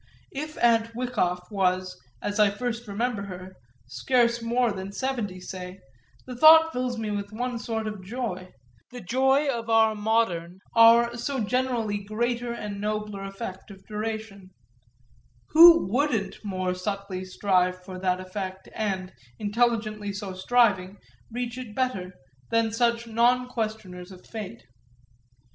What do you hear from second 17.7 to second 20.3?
for that effect and, intelligently